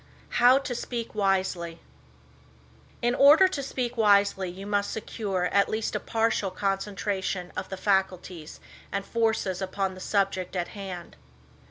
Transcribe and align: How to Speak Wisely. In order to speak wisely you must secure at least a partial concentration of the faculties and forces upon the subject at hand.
How 0.41 0.57
to 0.57 0.73
Speak 0.73 1.13
Wisely. 1.13 1.79
In 3.03 3.13
order 3.13 3.47
to 3.49 3.61
speak 3.61 3.97
wisely 3.97 4.49
you 4.49 4.65
must 4.65 4.89
secure 4.89 5.45
at 5.51 5.69
least 5.69 5.95
a 5.95 5.99
partial 5.99 6.49
concentration 6.49 7.51
of 7.55 7.69
the 7.69 7.77
faculties 7.77 8.59
and 8.91 9.05
forces 9.05 9.61
upon 9.61 9.93
the 9.93 9.99
subject 9.99 10.55
at 10.55 10.69
hand. 10.69 11.17